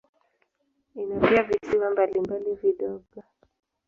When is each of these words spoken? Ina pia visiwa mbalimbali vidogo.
Ina 0.95 1.19
pia 1.27 1.43
visiwa 1.43 1.89
mbalimbali 1.91 2.53
vidogo. 2.55 3.23